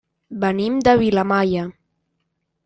Venim 0.43 0.79
de 0.87 0.95
Vilamalla. 1.01 1.67